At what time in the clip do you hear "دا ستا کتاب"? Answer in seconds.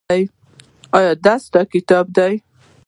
1.25-2.05